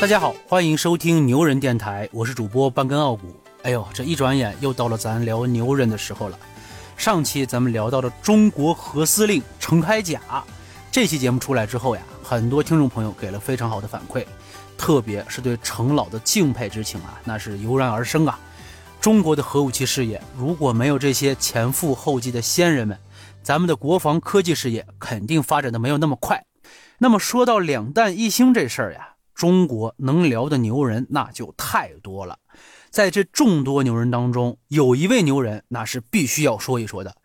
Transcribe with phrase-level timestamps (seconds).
[0.00, 3.38] 大家好，欢迎收听牛人电台，我是主播半根傲骨。
[3.64, 6.38] 哎呦，这一转眼又到了咱聊牛人的时候了。
[6.96, 10.18] 上期咱们聊到了中国核司令程开甲，
[10.90, 14.24] 这期节目出来之后呀，很多听众朋友给了非常好的反馈，
[14.78, 18.40] 特别是对程老的敬佩之情啊，那是油然而生啊。
[19.02, 22.98] 中国的核武器事业如果没有这些前赴后继的先人们，
[23.42, 26.42] 咱们的国防科技事业肯定发展的没有那么快。
[26.96, 29.08] 那么说到两弹一星这事儿呀。
[29.34, 32.38] 中国能聊的牛人那就太多了，
[32.90, 37.16] 在这众多牛人当中，有一位牛人那是必须要说一说的，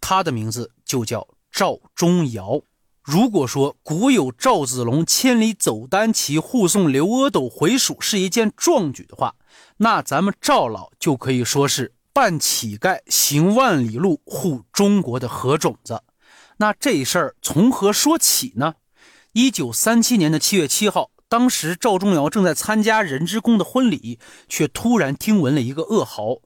[0.00, 2.62] 他的名字就叫赵忠尧。
[3.02, 9.34] 如果说古有赵子龙千里走单骑护送刘阿斗回蜀是一件壮举的话，
[9.78, 16.02] 那咱们赵老就可以说是扮乞丐行万里路护中国的核种子。
[16.58, 18.74] 那这事儿从何说起呢？
[19.32, 21.10] 一九三七年的七月七号。
[21.34, 26.36] 当时赵忠尧正在参加任之恭的婚礼，却突然听闻了一个噩耗：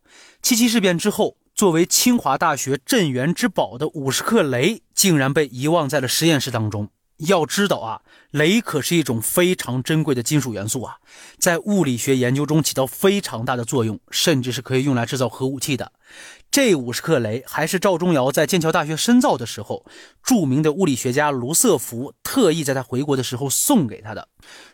[0.40, 6.88] 七七事变之后，作为清华大学镇园之宝的五十克雷，竟然被遗忘在了实验室当中。
[7.18, 8.00] 要知道啊，
[8.32, 10.98] 镭可是一种非常珍贵的金属元素啊，
[11.36, 15.92] 在物理学研究中起到非常大的作用，甚至是可以用来制造核武器的。
[16.50, 19.84] 这五十克镭还是赵忠尧在剑桥大学深造的时候，
[20.22, 24.28] 著名的物理学家卢瑟福特意在他回国的时候送给他的。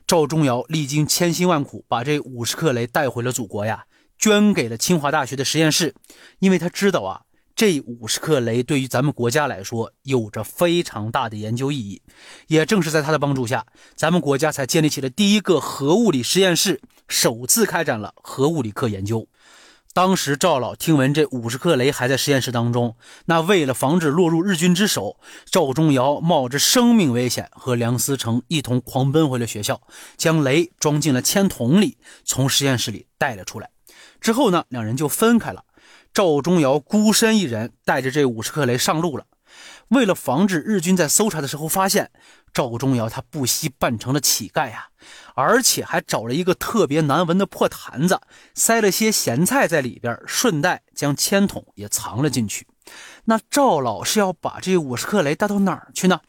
[0.09, 3.85] 赵忠尧历经千辛万苦，把这五十克雷带回了祖国呀，
[4.19, 5.95] 捐给了清华大学的实验室，
[6.41, 7.21] 因为他知道啊。
[7.55, 12.03] 这五十克雷对于咱们国家来说有着非常大的研究意义，
[12.49, 19.29] 也正是在他的帮助下，咱们国家才建立起了第一个核物理实验室，首次开展了核物理课研究。
[19.95, 29.81] 当时赵老听闻这五十克雷还在实验室当中，那为了防止落入日军之手，赵忠尧冒着生命危险和梁思成一同狂奔回了学校，
[30.17, 33.71] 将雷装进了铅桶里，从实验室里带了出来。
[34.21, 35.63] 之后呢，两人就分开了。
[36.13, 39.25] 赵忠尧孤身一人带着这五十克雷上路了。
[39.89, 42.11] 为了防止日军在搜查的时候发现，
[42.53, 44.89] 赵忠尧他不惜扮成了乞丐呀，
[45.35, 48.21] 而且还找了一个特别难闻的破坛子，
[48.55, 52.67] 塞了些咸菜在里边，顺带将铅筒也藏了进去。
[53.25, 56.21] 那赵老是要把这五十克雷带到哪儿去呢？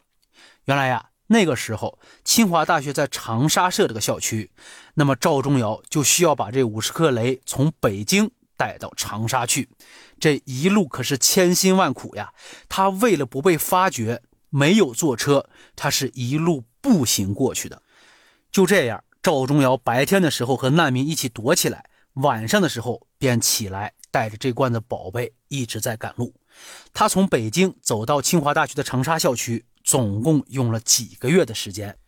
[0.64, 4.50] 原来呀，那个时候清华大学在长沙设这个校区，
[4.94, 8.30] 那么赵忠尧就需要把这五十克雷从北京。
[8.56, 9.68] 带到长沙去，
[10.18, 12.32] 这一路可是千辛万苦呀。
[12.68, 17.82] 他为了不被发觉，没有坐车，他是一路步行过去的。
[18.50, 21.84] 就这样，赵忠尧白天的时候和难民一起躲起来，
[22.14, 26.34] 晚上的时候便起来，带着这罐子宝贝一直在赶路。
[26.94, 31.98] 他从北京走到清华大学的长沙校区，总共用了几个月的时间。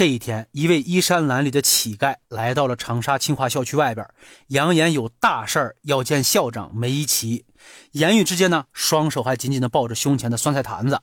[0.00, 4.08] 这一天，一位衣衫褴褛的乞丐来到了长沙清华校区外边，
[4.46, 7.44] 扬言有大事儿要见校长梅贻琦。
[7.92, 11.02] 言语之间呢，双手还紧紧地抱着胸前的酸菜坛子。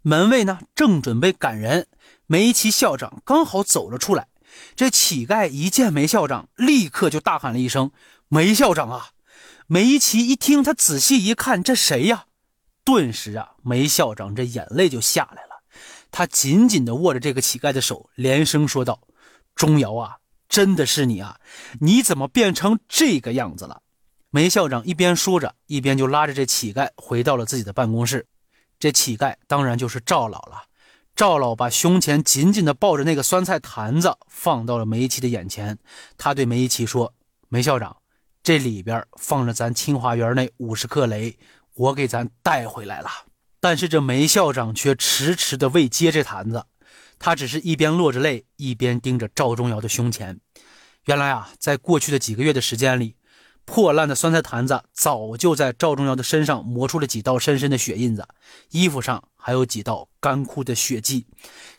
[0.00, 1.86] 门卫呢，正准备赶人，
[2.26, 4.26] 梅贻琦校长刚好走了出来。
[4.74, 7.92] 这乞丐一见梅校长，立刻就大喊了一声
[8.26, 9.10] ：“梅校长啊！”
[9.68, 12.24] 梅贻琦一听，他仔细一看，这谁呀？
[12.84, 15.51] 顿时啊，梅校长这眼泪就下来了。
[16.12, 19.00] 他紧紧地握着这个乞丐的手，连声说道
[19.56, 20.18] ：“钟瑶啊，
[20.48, 21.40] 真的是你啊！
[21.80, 23.82] 你怎么变成这个样子了？”
[24.30, 28.26] 梅校长一边说着，一边就拉着这乞丐回到了自己的办公室。
[28.78, 30.64] 这乞丐当然就是赵老了。
[31.14, 35.78] 赵老把胸前紧紧地抱着那个酸菜坛子放到了梅贻的眼前，
[36.16, 37.14] 他对梅贻说
[37.48, 37.96] ：“梅校长，
[38.42, 41.38] 这里边放着咱清华园那五十克雷，
[41.74, 43.10] 我给咱带回来了。”
[43.62, 46.66] 但是这梅校长却迟迟的未接这坛子，
[47.20, 50.40] 他只是一边落着泪，一边盯着赵忠尧的胸前。
[51.04, 53.14] 原来啊，在过去的几个月的时间里，
[53.64, 58.26] 破烂的酸菜坛子早就在赵忠尧的身上磨出了几道深深的血印子，
[58.72, 61.28] 衣服上还有几道干枯的血迹。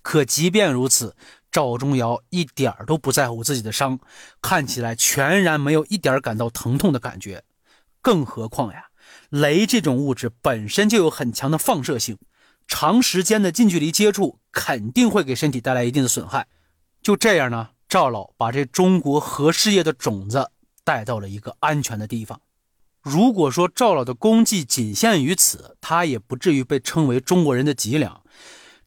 [0.02, 1.18] 可即便如此，
[1.52, 4.00] 赵忠尧一点都不在乎自己的伤，
[4.42, 7.44] 看起来全然没有一点感到疼痛的感觉。
[8.02, 8.86] 更何况呀。
[9.34, 12.20] 镭这种物质本身就有很强的放射性，
[12.68, 16.46] 长时间的近距离接触肯定会给身体带来一定的损害。
[17.02, 20.52] 就这样呢，赵老把这中国核事业的种子
[20.84, 22.40] 带到了一个安全的地方。
[23.02, 28.22] 如果说赵老的功绩仅限于此，他也不至于被称为中国人的脊梁。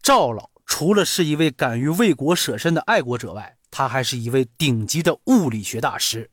[0.01, 6.31] 赵老除了是一位敢于为国舍身的爱国者外，他还是一位顶级的物理学大师。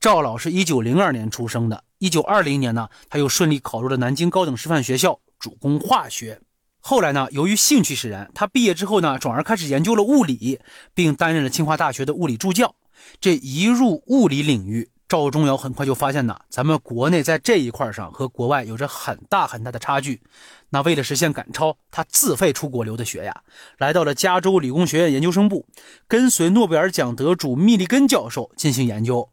[0.00, 1.84] 赵老是一九零二年出生的。
[1.98, 6.40] 一九二零年呢，他又顺利考入了南京高等师范学校，主攻化学。
[6.80, 10.58] 后来呢，由于兴趣使然，他毕业之后呢，转而开始研究了物理，
[10.94, 12.74] 并担任了清华大学的物理助教。
[13.20, 20.22] 这一入物理领域，赵忠尧很快就发现呢，咱们国内在这一块上和国外有着很大很大的差距。
[20.70, 23.42] 那为了实现赶超，他自费出国留的学呀，
[23.76, 25.66] 来到了加州理工学院研究生部，
[26.08, 29.28] 跟随诺贝尔奖得主密立根教授进行研究。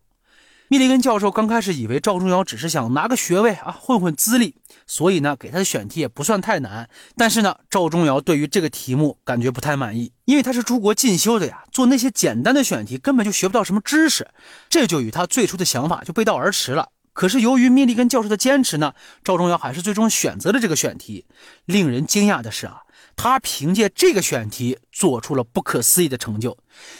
[0.70, 4.56] 密立根教授刚开始以为赵忠尧只是想拿个学位啊，混混资历，
[4.86, 6.90] 所以呢，给他的选题也不算太难。
[7.16, 14.28] 但是呢，赵忠尧对于这个题目感觉不太满意，因为他是出国进修的呀，做那些简单的选题根本就学不到什么知识，
[14.70, 16.90] 这就与他最初的想法就背道而驰了。
[17.14, 18.94] 可是由于密立根教授的坚持呢，
[19.24, 21.26] 赵忠尧还是最终选择了这个选题。
[21.64, 22.82] 令人惊讶的是啊。
[23.16, 26.56] 他凭借这个选题做出了不可思议的成就，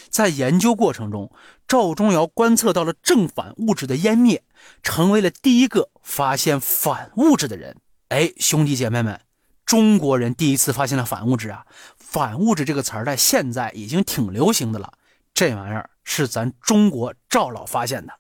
[0.10, 1.32] 在研究过程中，
[1.68, 4.44] 赵忠尧观测到了正反物质的湮灭，
[4.82, 7.76] 成为了第一个发现反物质的人。
[8.08, 9.20] 哎，兄弟姐妹们，
[9.66, 11.66] 中国人第一次发现了反物质啊！
[11.98, 14.94] 反物质这个词儿在现在已经挺流行的了，
[15.34, 18.14] 这玩意儿是咱中国赵老发现的。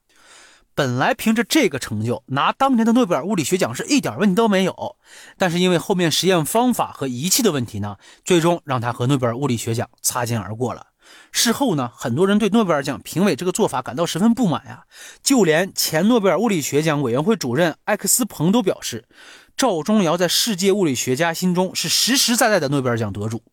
[0.76, 4.98] 本来凭着这个成就拿当年的诺贝尔物理学奖是一点问题都没有，
[5.38, 10.88] 但是因为后面实验方法和仪器的问题呢，最终让他和诺贝尔物理学奖擦肩而过了。
[11.32, 14.86] 事后呢，很多人对诺贝尔奖评委这个做法感到十分不满呀，
[15.22, 19.08] 就连前诺贝尔物理学奖委员会主任艾克斯彭都表示，
[19.56, 23.44] 赵忠尧在世界物理学家心中是实实在在的诺贝尔奖得主。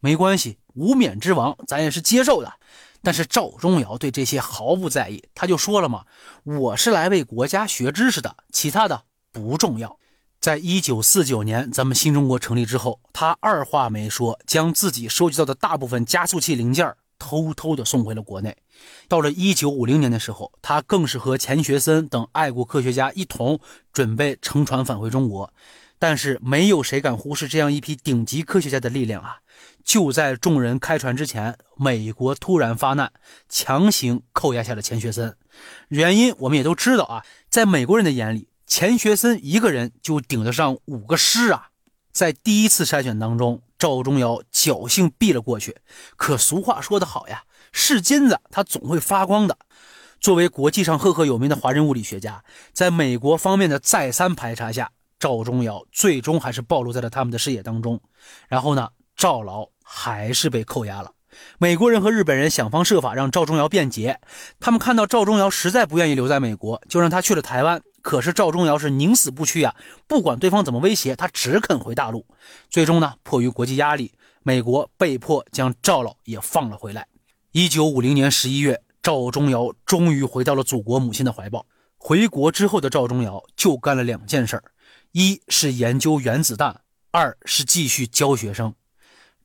[0.00, 2.52] 没关系，无冕之王，咱也是接受的。
[3.02, 6.04] 但是赵忠尧对这些毫不在意，他就说了嘛
[6.42, 9.02] ：“我是来为国家学知识的，其他的
[9.32, 9.98] 不重要。”
[10.48, 18.56] 在一九四九年，咱们新中国成立之后，他二话没说，将自己收集到的大部分加速器零件偷偷的送回了国内。
[19.08, 23.60] 到了一九五零年的时候，他更是和钱学森等爱国科学家一同
[23.92, 25.52] 准备乘船返回中国。
[25.98, 29.40] 但是没有谁敢忽视这样一批顶级科学家的力量啊！
[29.84, 33.12] 就在众人开船之前，美国突然发难，
[33.50, 35.36] 强行扣押下了钱学森。
[35.88, 41.68] 原因我们也都知道啊，在美国人的眼里，钱学森一个人就顶得上五个师啊！
[42.12, 45.78] 在第一次筛选当中，赵忠尧侥幸避了过去。
[46.16, 49.56] 可俗话说得好呀，是金子它总会发光的。
[50.20, 52.44] 作为国际上赫赫有名的华人物理学家，
[52.74, 54.90] 在美国方面的再三排查下。
[55.18, 58.00] 赵忠尧最终还是暴露在了他们的视野当中，
[58.48, 61.12] 然后呢，赵老还是被扣押了。
[61.58, 64.20] 美国人和日本人想方设法让赵忠尧辩解，
[64.60, 67.82] 他们看到赵忠尧实在不愿意留在美国，就让他去了台湾。
[68.08, 69.76] 可是赵忠尧是宁死不屈呀，
[70.06, 72.24] 不管对方怎么威胁，他只肯回大陆。
[72.70, 77.06] 最终呢，迫于国际压力，美国被迫将赵老也放了回来。
[77.52, 81.66] 一九五零年十一月，赵忠尧终于回到了祖国母亲的怀抱。
[81.98, 84.64] 回国之后的赵忠尧就干了两件事儿。
[85.12, 88.72] 一是研究原子弹，二是继续教学生。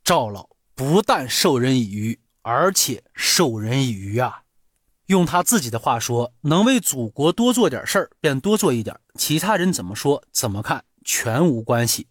[0.05, 4.42] 赵老不但授人以渔，而且授人以渔啊！
[5.13, 12.07] 用他自己的话说，能为祖国多做点事儿，便多做一点，其他人怎么说怎么看全无关系。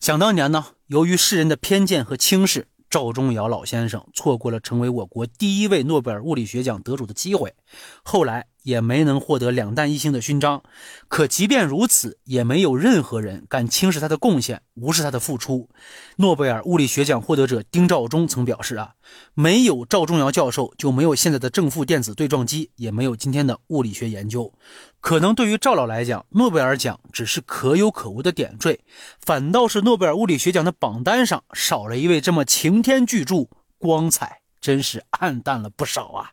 [0.00, 7.54] 想当年呢，由于世人的偏见和轻视，赵忠尧老先生错过了成为我国第一位诺贝尔物理学奖得主的机会。
[8.02, 8.46] 后来。
[8.66, 10.64] 也没能获得两弹一星的勋章，
[11.06, 15.70] 可即便如此，也没有任何人敢轻视他的贡献，无视他的付出。
[16.16, 18.94] 诺贝尔物理学奖获得者丁肇中曾表示：“啊，
[19.34, 24.52] 没有赵忠尧教授，就没有现在的正负电子对撞机，也没有今天的物理学研究。
[25.00, 28.80] 可能对于赵老来讲，诺贝尔奖只是可有可无的点缀，
[29.20, 33.48] 反倒是诺贝尔物理学奖的榜单上少了一位这么擎天巨著，
[33.78, 36.30] 光彩真是暗淡了不少啊。”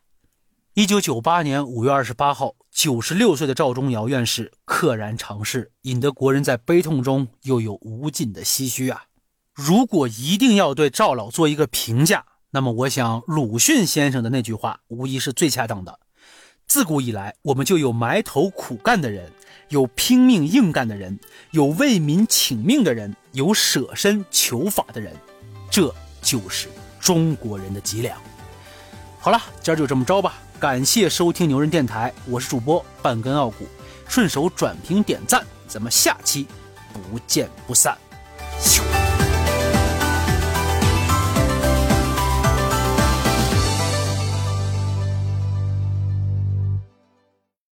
[0.75, 9.03] 一九九八年五月二十八号，九十六岁的赵忠尧院士溘然长逝，引得国人在悲痛中又有无尽的唏嘘啊！
[9.53, 15.99] 如果一定要对赵老做一个评价，那么我想鲁迅先生的那句话无疑是最恰当的：
[16.65, 19.31] 自古以来，我们就有埋头苦干的人，
[19.69, 21.19] 有拼命硬干的人，
[21.51, 25.15] 有为民请命的人，有舍身求法的人，
[25.69, 26.67] 这就是
[26.99, 28.19] 中国人的脊梁。
[29.19, 30.33] 好了，今儿就这么着吧。
[30.63, 33.67] 感谢收听牛人电台，我是主播半根傲骨，
[34.07, 36.47] 顺手转评点赞，咱们下期
[36.93, 37.97] 不见不散。